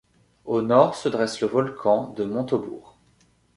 [0.45, 2.97] Au nord se dresse le volcan de Montaubourg.